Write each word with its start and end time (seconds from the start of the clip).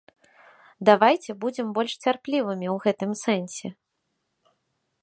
Давайце 0.89 1.35
будзем 1.43 1.67
больш 1.77 1.93
цярплівымі 2.07 2.67
ў 2.73 2.87
гэтым 2.87 3.11
сэнсе. 3.23 3.73